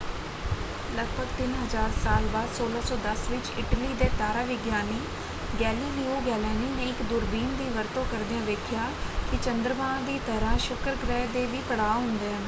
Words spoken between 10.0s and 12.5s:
ਦੀ ਤਰ੍ਹਾਂ ਸ਼ੁੱਕਰ ਗ੍ਰਹਿ ਦੇ ਵੀ ਪੜਾਅ ਹੁੰਦੇ ਹਨ।